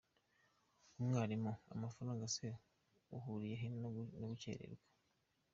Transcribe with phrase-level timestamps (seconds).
[0.99, 2.47] Umwarimu: Amafaranga se
[3.15, 3.65] ahuriyehe
[4.21, 4.85] no gukererwa?.